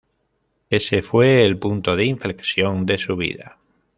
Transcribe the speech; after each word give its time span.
Ese 0.71 1.03
fue 1.03 1.45
el 1.45 1.59
punto 1.59 1.95
de 1.95 2.05
inflexión 2.05 2.87
de 2.87 2.97
su 2.97 3.15
vida. 3.15 3.59